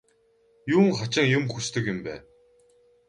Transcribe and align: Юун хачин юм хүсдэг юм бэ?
Юун 0.75 0.89
хачин 0.99 1.25
юм 1.37 1.45
хүсдэг 1.51 1.83
юм 1.91 1.99
бэ? 2.05 2.15